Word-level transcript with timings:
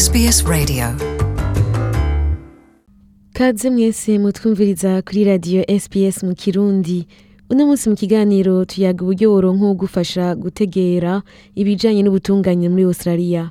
SBS 0.00 0.44
Radio. 0.46 0.84
Kaze 3.32 3.70
mwese 3.70 4.18
mutwumviriza 4.18 5.02
kuri 5.02 5.24
radiyo 5.24 5.64
SBS 5.80 6.22
mu 6.22 6.34
kirundi. 6.34 7.06
Uno 7.50 7.66
munsi 7.66 7.90
mu 7.90 7.96
kiganiro 7.96 8.64
tuyaga 8.64 9.02
uburyo 9.02 9.32
woronka 9.32 9.64
wo 9.64 9.74
gufasha 9.74 10.34
gutegera 10.34 11.22
ibijanye 11.54 12.02
n'ubutunganye 12.02 12.68
muri 12.68 12.84
australia. 12.84 13.50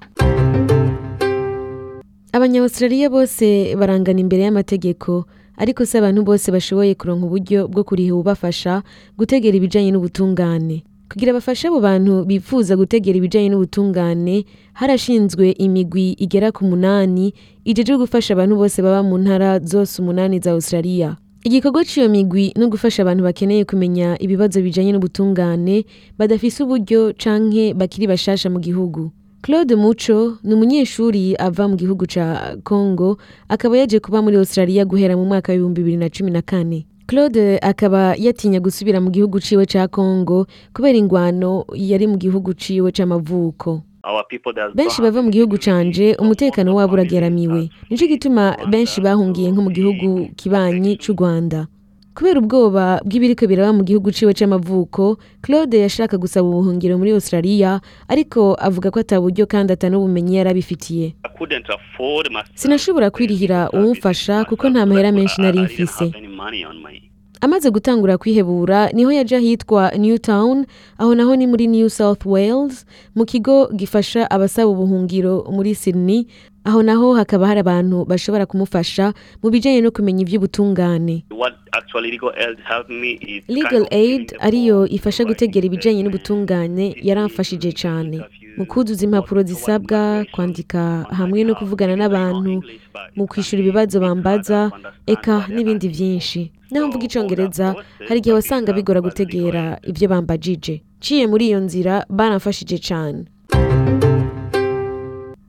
Abanya-australia 2.34 3.10
bose 3.10 3.76
barangana 3.76 4.20
imbere 4.20 4.44
y'amategeko 4.44 5.26
ariko 5.58 5.86
si 5.86 5.98
abantu 5.98 6.24
bose 6.24 6.52
bashoboye 6.52 6.96
kuronka 6.96 7.26
uburyo 7.26 7.68
bwo 7.68 7.84
kuriha 7.84 8.16
ubafasha 8.16 8.82
gutegera 9.18 9.58
ibijanye 9.58 9.92
n'ubutungane. 9.92 10.84
Kugira 11.10 11.34
bafashe 11.34 11.68
abo 11.68 11.80
bantu 11.82 12.26
bifuza 12.26 12.76
gutegera 12.78 13.18
ibijanye 13.18 13.50
n'ubutungane 13.50 14.46
harashinzwe 14.74 15.52
imigwi 15.58 16.14
igera 16.22 16.52
ku 16.52 16.64
munani 16.66 17.34
ijejwe 17.66 17.98
gufasha 17.98 18.34
abantu 18.34 18.56
bose 18.56 18.82
baba 18.82 19.04
mu 19.04 19.18
ntara 19.18 19.60
zose 19.60 20.02
umunani 20.02 20.40
za 20.40 20.52
australia. 20.52 21.18
Igikorwa 21.44 21.86
c'iyo 21.86 22.10
migwi 22.10 22.54
no 22.60 22.68
gufasha 22.70 23.02
abantu 23.04 23.24
bakeneye 23.24 23.66
kumenya 23.66 24.18
ibibazo 24.20 24.62
bijanye 24.62 24.92
n'ubutungane 24.92 25.86
badafise 26.18 26.64
uburyo 26.64 27.14
canke 27.18 27.74
bakiri 27.74 28.08
bashasha 28.08 28.50
mu 28.50 28.60
gihugu. 28.60 29.12
Claude 29.42 29.76
muco 29.76 30.38
ni 30.44 30.54
umunyeshuri 30.54 31.36
ava 31.40 31.68
mu 31.68 31.76
gihugu 31.80 32.06
ca 32.06 32.56
congo 32.64 33.18
akaba 33.48 33.78
yaje 33.78 34.00
kuba 34.00 34.22
muri 34.22 34.36
australia 34.38 34.86
guhera 34.86 35.16
mu 35.18 35.26
mwaka 35.26 35.52
w'ibihumbi 35.56 35.80
bibiri 35.82 35.98
na 35.98 36.10
cumi 36.12 36.32
na 36.32 36.42
kane. 36.44 36.86
Claude 37.10 37.58
akaba 37.62 38.14
yatinya 38.18 38.60
gusubira 38.62 39.02
mu 39.02 39.10
gihugu 39.10 39.40
ciwe 39.42 39.66
ca 39.66 39.88
congo 39.90 40.46
kubera 40.74 40.94
ingwano 40.98 41.66
yari 41.74 42.06
mu 42.08 42.18
gihugu 42.22 42.54
ciwe 42.54 42.92
c'amavuko. 42.94 43.82
Benshi 44.78 45.02
bava 45.02 45.22
mu 45.26 45.30
gihugu 45.34 45.58
canje 45.58 46.14
umutekano 46.22 46.76
wabo 46.76 46.94
urageramiwe. 46.94 47.70
Nico 47.90 48.06
gituma 48.06 48.54
benshi 48.70 49.02
bahungiye 49.02 49.50
nko 49.52 49.62
mu 49.62 49.72
gihugu 49.74 50.30
kibanyi 50.38 50.98
c'u 51.02 51.14
rwanda. 51.18 51.66
Kubera 52.14 52.40
ubwoba 52.40 53.00
bw'ibiriko 53.06 53.48
biraba 53.48 53.74
mu 53.74 53.84
gihugu 53.84 54.12
ciwe 54.12 54.34
c'amavuko 54.34 55.18
claude 55.42 55.80
yashaka 55.80 56.18
gusaba 56.18 56.46
ubuhungiro 56.48 56.98
muri 56.98 57.12
australia 57.16 57.80
ariko 58.08 58.54
avuga 58.60 58.92
ko 58.92 59.00
ata 59.00 59.18
buryo 59.22 59.48
kandi 59.48 59.74
ata 59.74 59.90
n'ubumenyi 59.90 60.36
yari 60.38 60.50
abifitiye. 60.52 61.16
Sinashobora 62.54 63.10
kwirihira 63.10 63.70
uwumfasha 63.72 64.46
kuko 64.46 64.70
nta 64.70 64.86
mahera 64.86 65.12
menshi 65.12 65.42
nari 65.42 65.60
mfise. 65.60 66.12
Amaze 67.42 67.70
gutangura 67.72 68.18
kwihebura 68.18 68.90
ni 68.94 69.04
ho 69.04 69.12
yaje 69.12 69.36
ahitwa 69.36 69.92
newtown 69.98 70.66
aho 70.98 71.16
naho 71.16 71.36
ni 71.36 71.48
muri 71.48 71.68
new 71.68 71.90
south 71.90 72.26
wales 72.26 72.86
mu 73.16 73.26
kigo 73.26 73.68
gifasha 73.76 74.32
abasaba 74.32 74.68
ubuhungiro 74.68 75.48
muri 75.52 75.76
sydney 75.76 76.28
aho 76.64 76.84
naho 76.84 77.14
hakaba 77.14 77.48
hari 77.48 77.60
abantu 77.60 78.06
bashobora 78.06 78.46
kumufasha 78.46 79.14
mu 79.44 79.50
bijanye 79.50 79.82
no 79.82 79.92
kumenya 79.92 80.22
ivy'ubutungane 80.28 81.24
legal 83.48 83.88
aid 83.92 84.36
ariyo 84.40 84.88
ifasha 84.88 85.24
gutegera 85.26 85.66
ibijanye 85.66 86.04
n'ubutungane 86.04 86.96
yaramfashije 87.02 87.72
cane 87.72 88.20
mu 88.60 88.66
kuzuza 88.66 89.06
impapuro 89.06 89.44
zisabwa 89.44 90.26
kwandika 90.32 91.06
hamwe 91.18 91.44
no 91.44 91.56
kuvugana 91.56 91.96
n'abantu 91.96 92.54
mu 93.16 93.24
kwishura 93.28 93.62
ibibazo 93.64 94.00
bambaza 94.04 94.72
eka 95.08 95.48
n'ibindi 95.54 95.88
vyinshi 95.88 96.52
naho 96.72 96.88
mvuga 96.88 97.06
icongereza 97.08 97.68
hari 98.08 98.20
igihe 98.20 98.36
wasanga 98.36 98.74
bigora 98.74 99.02
gutegera 99.02 99.80
ivyo 99.90 100.08
bambajije. 100.12 100.84
Ciye 101.00 101.28
muri 101.28 101.48
iyo 101.48 101.60
nzira 101.60 102.06
baramfashije 102.10 102.78
cane. 102.88 103.26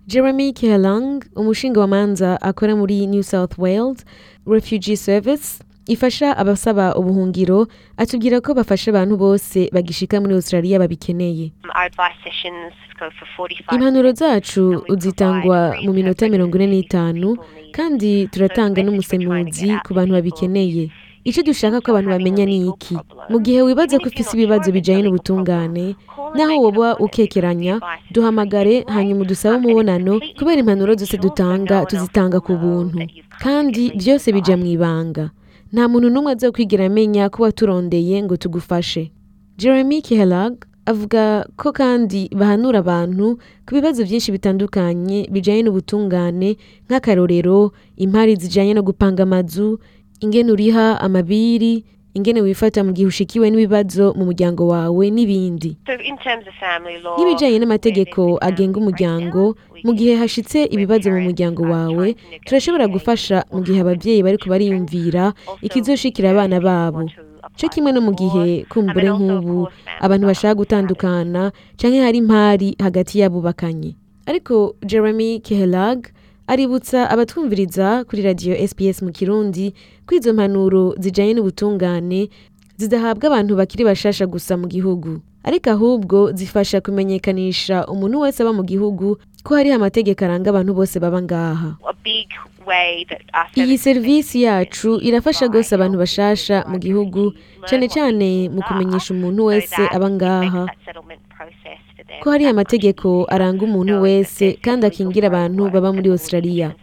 Jeremy 0.07 0.53
kelang 0.53 1.21
umushinga 1.37 1.81
wamanza 1.81 2.41
akora 2.43 2.77
muri 2.77 3.07
new 3.07 3.23
south 3.23 3.59
wales 3.59 4.05
refugee 4.47 4.97
service 4.97 5.61
ifasha 5.95 6.37
abasaba 6.39 6.95
ubuhungiro 6.95 7.67
atubwira 7.99 8.39
ko 8.41 8.55
bafasha 8.55 8.91
abantu 8.95 9.15
bose 9.19 9.67
bagishika 9.75 10.21
muri 10.23 10.35
australia 10.39 10.79
babikeneye. 10.79 11.51
Impanuro 13.73 14.13
zacu 14.13 14.85
zitangwa 14.99 15.75
mu 15.85 15.93
minota 15.93 16.29
mirongo 16.29 16.57
ine 16.59 16.67
n'itanu 16.67 17.37
kandi 17.73 18.29
turatanga 18.33 18.83
n'umusemuzi 18.83 19.69
ku 19.85 19.91
bantu 19.95 20.13
babikeneye. 20.15 20.91
Icyo 21.25 21.43
dushaka 21.45 21.81
ko 21.85 21.93
abantu 21.93 22.11
bamenya 22.17 22.45
ni 22.49 22.69
iki? 22.73 22.97
mu 23.29 23.39
gihe 23.45 23.61
wibaza 23.63 24.01
ko 24.01 24.09
ufise 24.09 24.33
ibibazo 24.37 24.73
bijanye 24.73 25.03
n'ubutungane 25.05 25.93
naho 26.37 26.55
woba 26.65 26.97
ukekeranya 26.97 27.77
duhamagare 28.13 28.85
hanyuma 28.89 29.21
udusabe 29.29 29.61
umubonano 29.61 30.17
kubera 30.39 30.61
impanuro 30.65 30.97
zose 30.97 31.17
dutanga 31.21 31.85
tuzitanga 31.85 32.41
ku 32.41 32.57
buntu. 32.57 33.05
kandi 33.41 33.93
byose 34.01 34.33
bija 34.33 34.57
mu 34.57 34.65
ibanga. 34.73 35.29
Nta 35.73 35.89
muntu 35.89 36.09
n'umwe 36.11 36.33
azokwigira 36.33 36.87
amenya 36.87 37.29
ko 37.31 37.43
waturondeye 37.43 38.23
ngo 38.23 38.37
tugufashe. 38.37 39.13
Jeremy 39.59 40.03
kehelag 40.03 40.65
avuga 40.87 41.47
ko 41.57 41.73
kandi 41.73 42.31
bahanura 42.35 42.79
abantu 42.83 43.39
ku 43.67 43.71
bibazo 43.77 44.03
byinshi 44.05 44.33
bitandukanye 44.33 45.29
bijanye 45.33 45.63
n'ubutungane 45.63 46.57
nk'akarorero 46.89 47.71
impari 47.97 48.35
zijanye 48.37 48.75
no 48.75 48.83
gupanga 48.83 49.23
amazu 49.23 49.79
ingene 50.21 50.51
uriha 50.53 50.99
amabiri 51.01 51.85
ingene 52.15 52.41
wifata 52.43 52.85
mu 52.85 52.93
gihe 52.93 53.07
ushikiwe 53.09 53.51
n'ibibazo 53.51 54.15
mu 54.19 54.25
muryango 54.29 54.67
wawe 54.69 55.05
n'ibindi. 55.11 55.77
Nk'ibijanye 57.17 57.59
n'amategeko 57.59 58.39
agenga 58.41 58.77
umuryango 58.83 59.55
mu 59.85 59.93
gihe 59.95 60.15
hashitse 60.21 60.65
ibibazo 60.75 61.11
mu 61.15 61.21
muryango 61.27 61.63
wawe 61.63 62.07
turashobora 62.47 62.87
gufasha 62.91 63.45
mu 63.53 63.61
gihe 63.65 63.81
abavyeyi 63.81 64.23
bariko 64.23 64.47
bariyumvira 64.51 65.33
ikizoshikira 65.63 66.31
abana 66.35 66.61
babo. 66.61 67.07
co 67.59 67.67
kimwe 67.73 67.91
no 67.93 68.01
mu 68.05 68.13
gihe 68.15 68.65
kumbure 68.71 69.09
nk'ubu 69.11 69.69
abantu 70.01 70.25
bashaka 70.31 70.55
gutandukana 70.61 71.53
canke 71.79 71.99
hari 72.01 72.19
impari 72.23 72.69
hagati 72.81 73.19
y'abubakanye 73.21 73.97
ariko 74.29 74.77
jeremy 74.85 75.41
kehelag 75.41 76.09
aributsa 76.53 77.07
abatwumviriza 77.11 77.87
kuri 78.09 78.21
radiyo 78.29 78.55
sps 78.69 79.03
mu 79.07 79.11
kirundi 79.15 79.71
ko 80.07 80.11
izo 80.19 80.31
mpanuro 80.35 80.95
zijanye 80.99 81.33
n'ubutungane 81.35 82.21
zidahabwa 82.81 83.25
abantu 83.31 83.53
bakiri 83.61 83.83
bashasha 83.87 84.27
gusa 84.27 84.57
mu 84.59 84.67
gihugu. 84.67 85.21
Ariko 85.47 85.71
ahubwo 85.71 86.33
zifasha 86.33 86.81
kumenyekanisha 86.85 87.87
umuntu 87.93 88.21
wese 88.21 88.43
aba 88.43 88.53
mu 88.53 88.65
gihugu 88.67 89.17
ko 89.45 89.51
hariho 89.57 89.77
amategeko 89.79 90.21
aranga 90.25 90.51
abantu 90.51 90.73
bose 90.75 90.97
baba 91.01 91.23
ngaha. 91.23 91.71
Iyi 93.57 93.79
serivisi 93.79 94.43
yacu 94.43 95.01
irafasha 95.01 95.47
rwose 95.49 95.71
abantu 95.75 95.97
bashasha 96.03 96.57
mu 96.69 96.77
gihugu 96.79 97.33
cyane 97.69 97.87
cyane 97.89 98.29
mu 98.53 98.61
kumenyesha 98.67 99.15
umuntu 99.15 99.41
wese 99.51 99.81
aba 99.97 100.09
ngaha. 100.11 100.63
Ko 102.23 102.31
hari 102.31 102.45
amategeko 102.47 103.25
aranga 103.29 103.65
umuntu 103.65 104.01
wese 104.03 104.53
kandi 104.63 104.87
akingira 104.87 105.27
abantu 105.29 105.71
baba 105.71 105.93
muri 105.93 106.11
australia. 106.11 106.75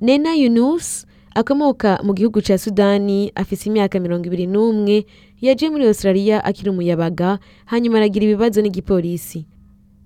Nena 0.00 0.34
yunus 0.34 1.06
akomoka 1.34 2.00
mu 2.02 2.12
gihugu 2.14 2.40
ca 2.42 2.58
sudani 2.58 3.30
afise 3.34 3.70
imyaka 3.70 4.00
mirongo 4.00 4.26
ibiri 4.26 4.46
n'umwe 4.46 5.06
yaje 5.40 5.70
muri 5.70 5.86
australia 5.86 6.44
akiri 6.44 6.70
umuyabaga 6.70 7.38
hanyuma 7.70 7.98
aragira 7.98 8.24
ibibazo 8.26 8.58
n'igipolisi. 8.62 9.46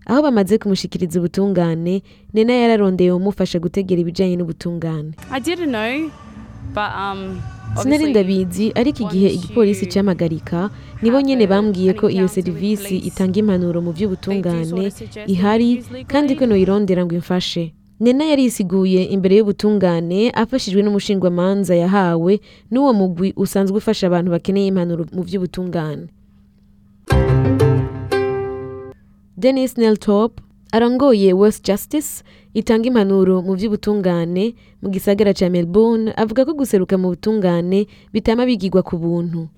Aho 0.07 0.23
bamaze 0.23 0.59
kumushikiriza 0.59 1.19
ubutungane 1.19 2.03
nena 2.35 2.53
yararondeye 2.53 3.11
umufasha 3.13 3.59
gutegera 3.59 4.01
ibijanye 4.01 4.37
n'ubutungane. 4.37 5.17
I 5.33 5.41
didn't 5.41 5.73
know, 5.73 6.11
but 6.77 6.91
um, 6.95 7.41
sinari 7.83 8.11
ndabizi 8.11 8.71
ariko 8.75 9.03
igihe 9.03 9.29
igipolisi 9.35 9.87
cyamagarika 9.91 10.71
nibo 11.03 11.21
nyene 11.21 11.47
bambwiye 11.47 11.93
ko 11.95 12.11
iyo 12.11 12.29
serivisi 12.29 12.97
itanga 13.09 13.39
impanuro 13.41 13.79
mu 13.85 13.93
by'ubutungane 13.93 14.93
ihari 15.27 15.85
kandi 16.09 16.35
ko 16.37 16.47
noyirondera 16.47 17.05
ngo 17.05 17.15
imfashe. 17.15 17.73
Nena 18.01 18.25
yarisiguye 18.29 19.05
imbere 19.15 19.37
y'ubutungane 19.41 20.31
afashijwe 20.31 20.83
n'umushingwamanza 20.83 21.73
yahawe 21.77 22.33
n'uwo 22.71 22.93
mugwi 22.93 23.33
usanzwe 23.37 23.77
ufasha 23.81 24.07
abantu 24.07 24.31
bakeneye 24.37 24.67
impanuro 24.69 25.05
mu 25.17 25.23
by'ubutungane. 25.25 26.07
Denis 29.37 29.77
neltop 29.79 30.41
arongoye 30.73 31.33
west 31.33 31.65
justice 31.67 32.23
itanga 32.55 32.89
impanuro 32.89 33.43
mu 33.43 33.53
by'ubutungane 33.57 34.55
mu 34.83 34.89
gisagara 34.89 35.33
ca 35.37 35.49
melbourne 35.51 36.13
avuga 36.17 36.45
ko 36.45 36.53
guseruka 36.57 36.97
mu 36.99 37.13
butungane 37.13 37.87
bitama 38.13 38.47
bigirwa 38.49 38.83
ku 38.83 38.97
buntu. 38.97 39.49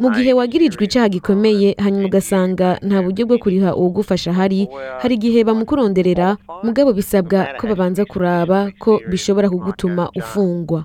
Mu 0.00 0.08
gihe 0.12 0.32
wagirijwe 0.32 0.84
icaha 0.84 1.08
gikomeye 1.08 1.74
hanyuma 1.80 2.06
ugasanga 2.08 2.76
nta 2.84 3.00
buryo 3.02 3.24
bwo 3.26 3.38
kuriha 3.38 3.72
uwugufasha 3.76 4.32
hari 4.32 4.68
hari 5.00 5.14
igihe 5.16 5.44
bamukuronderera 5.44 6.36
mugabo 6.62 6.92
bisabwa 6.92 7.48
ko 7.60 7.66
babanza 7.66 8.04
kuraba 8.04 8.68
ko 8.78 9.00
bishobora 9.10 9.48
kugutuma 9.48 10.10
ufungwa. 10.16 10.84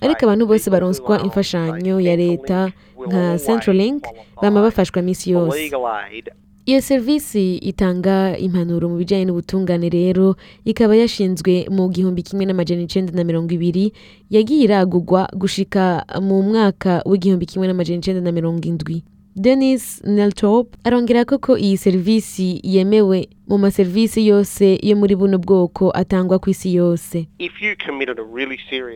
Ariko 0.00 0.20
abantu 0.24 0.44
bose 0.46 0.70
baronswa 0.70 1.20
imfashanyo 1.22 2.00
ya 2.00 2.16
leta 2.16 2.72
nka 3.06 3.36
centralink 3.38 4.04
bama 4.42 4.62
bafashwa 4.64 5.02
misi 5.02 5.30
yose. 5.36 5.70
Iyo 6.66 6.80
serivisi 6.80 7.56
itanga 7.60 8.38
impanuro 8.38 8.88
mu 8.88 8.96
bijyanye 8.96 9.24
n'ubutungane 9.28 9.88
rero 9.92 10.36
ikaba 10.64 10.96
yashinzwe 10.96 11.68
mu 11.68 11.88
gihumbi 11.92 12.22
kimwe 12.24 12.44
n'amajana 12.48 12.82
icenda 12.88 13.12
na 13.12 13.24
mirongo 13.24 13.50
ibiri 13.52 13.92
yagiye 14.32 14.64
iragurwa 14.64 15.28
gushika 15.36 16.04
mu 16.24 16.40
mwaka 16.42 17.02
w'igihumbi 17.04 17.44
kimwe 17.46 17.68
n'amajana 17.68 18.00
icenda 18.00 18.20
na 18.24 18.32
mirongo 18.32 18.64
indwi. 18.64 19.04
Denis 19.36 20.00
neltop 20.04 20.76
arongera 20.84 21.24
ko 21.24 21.38
ko 21.38 21.56
iyi 21.58 21.76
serivisi 21.76 22.60
yemewe. 22.62 23.28
Mu 23.48 23.58
maserivisi 23.58 24.26
yose 24.26 24.78
yo 24.82 24.96
muri 24.96 25.16
buno 25.16 25.38
bwoko 25.38 25.90
atangwa 25.94 26.38
ku 26.38 26.50
isi 26.50 26.74
yose. 26.74 27.28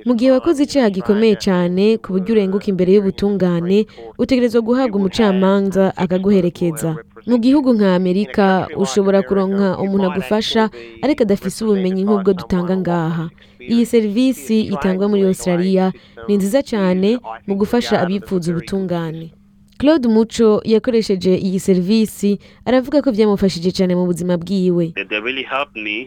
Mu 0.07 0.15
gihe 0.17 0.31
wakoze 0.33 0.63
icyaha 0.65 0.91
gikomeye 0.91 1.37
cyane 1.37 1.99
ku 2.01 2.13
buryo 2.17 2.33
urenguka 2.33 2.67
imbere 2.73 2.93
y'ubutungane 2.97 3.85
utegerezwa 4.19 4.61
guhabwa 4.65 4.97
umucamanza 5.01 5.93
akaguherekeza. 5.97 6.97
mu 7.27 7.37
gihugu 7.39 7.75
nka 7.77 7.95
amerika 7.95 8.69
ushobora 8.77 9.21
kuronka 9.23 9.77
umuntu 9.79 10.05
agufasha 10.11 10.71
ariko 11.05 11.23
adafise 11.29 11.61
ubumenyi 11.65 12.03
nk'ubwo 12.09 12.33
dutanga 12.33 12.77
ngaha. 12.77 13.29
iyi 13.61 13.85
serivisi 13.87 14.61
itangwa 14.73 15.09
muri 15.13 15.23
australia 15.29 15.93
ni 16.29 16.37
nziza 16.41 16.63
cyane 16.65 17.19
mu 17.47 17.55
gufasha 17.61 18.01
abipfuza 18.01 18.49
ubutungane. 18.53 19.33
Claude 19.79 20.09
muco 20.09 20.61
yakoresheje 20.65 21.37
iyi 21.37 21.61
serivisi 21.61 22.39
aravuga 22.65 23.03
ko 23.03 23.13
byamufashije 23.13 23.71
cyane 23.73 23.95
mu 23.95 24.05
buzima 24.07 24.35
bwiwe. 24.37 24.93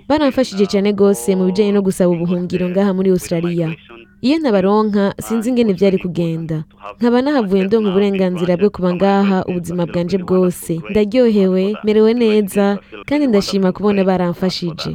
Baramfashije 0.10 0.66
cyane 0.68 0.92
rwose 0.92 1.36
mu 1.36 1.46
bijyanye 1.48 1.72
no 1.72 1.82
gusaba 1.82 2.12
ubuhungiro 2.12 2.70
ngaha 2.70 2.92
muri 2.94 3.10
australia. 3.16 3.68
iyo 4.22 4.38
ntabaronka 4.40 5.14
sinzi 5.20 5.50
ingene 5.50 5.74
byari 5.74 5.98
kugenda. 5.98 6.64
nkaba 7.00 7.22
nahavuye 7.22 7.64
ndonka 7.66 7.90
uburenganzira 7.90 8.54
bwo 8.60 8.70
kuba 8.70 8.94
ngaha 8.96 9.38
ubuzima 9.50 9.86
bwanje 9.90 10.18
bwose. 10.18 10.74
ndaryohewe 10.92 11.64
merewe 11.84 12.12
neza 12.14 12.78
kandi 13.08 13.28
ndashima 13.28 13.72
kubona 13.72 14.04
baramfashije. 14.04 14.92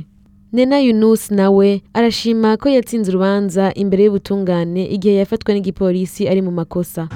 Nena 0.53 0.79
yunus 0.79 1.31
nawe 1.31 1.83
arashima 1.95 2.57
ko 2.57 2.69
yatsinze 2.69 3.11
urubanza 3.11 3.73
imbere 3.75 4.05
y'ubutungane 4.05 4.87
igihe 4.87 5.15
yafatwa 5.21 5.55
n'igipolisi 5.55 6.29
ari 6.29 6.43
mu 6.43 6.51
makosa. 6.51 7.09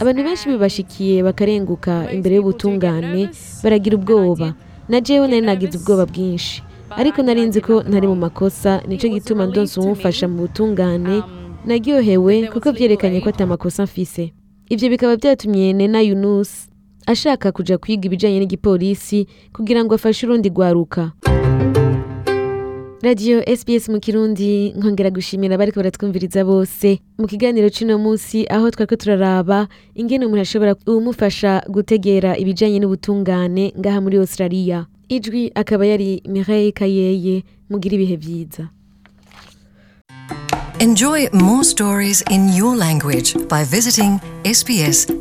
Abantu 0.00 0.22
benshi 0.24 0.48
bibashikiye 0.48 1.22
bakarenguka 1.22 2.12
imbere 2.12 2.34
y'ubutungane 2.36 3.28
baragira 3.64 3.96
ubwoba. 3.96 4.54
Na 4.88 5.00
jewe 5.00 5.28
nari 5.28 5.40
nagize 5.46 5.78
ubwoba 5.78 6.06
bwinshi. 6.06 6.62
Ariko 6.90 7.22
nari 7.22 7.40
nzi 7.42 7.60
ko 7.60 7.82
ntari 7.82 8.06
mu 8.06 8.14
makosa 8.16 8.82
ni 8.88 8.98
cyo 8.98 9.08
gituma 9.08 9.46
ndonse 9.46 9.80
umufasha 9.80 10.28
mu 10.28 10.36
butungane 10.46 11.22
naryohewe 11.66 12.46
kuko 12.52 12.72
byerekanye 12.72 13.20
ko 13.20 13.28
atamakosa 13.32 13.82
mfise. 13.88 14.32
Ibyo 14.68 14.88
bikaba 14.92 15.16
byatumye 15.16 15.72
nena 15.72 16.00
yunus 16.04 16.68
ashaka 17.06 17.52
kuja 17.52 17.78
kwiga 17.78 18.06
ibijanye 18.06 18.38
n'igipolisi 18.44 19.26
kugira 19.56 19.80
ngo 19.84 19.94
afashe 19.94 20.26
urundi 20.26 20.48
rwaruka. 20.52 21.10
Radiyo 23.02 23.42
sbs 23.56 23.88
mu 23.88 24.00
kirundi 24.00 24.72
nkongera 24.76 25.10
gushimira 25.10 25.54
abariko 25.54 25.80
baratwumviriza 25.80 26.44
bose. 26.44 26.98
Mu 27.18 27.26
kiganiro 27.26 27.68
c'uno 27.70 27.98
munsi 27.98 28.46
aho 28.50 28.70
twariko 28.70 28.96
turaraba 28.96 29.68
ingene 29.94 30.26
umuntu 30.26 30.42
ashobora 30.42 30.76
umufasha 30.86 31.62
gutegera 31.68 32.36
ibijanye 32.38 32.78
n'ubutungane 32.80 33.72
ngaha 33.78 34.00
muri 34.00 34.16
australia. 34.18 34.86
Ijwi 35.08 35.50
akaba 35.54 35.86
yari 35.86 36.22
mireille 36.28 36.72
kayeye. 36.72 37.42
Mugira 37.70 37.94
ibihe 37.94 38.16
vyiza 38.16 38.68
Enjoy 40.78 41.28
more 41.32 41.64
stories 41.64 42.22
in 42.30 42.48
your 42.52 42.76
language 42.76 43.34
by 43.48 43.64
visiting 43.64 44.20
sbs.com.au. 44.44 45.12